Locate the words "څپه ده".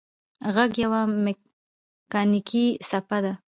2.89-3.33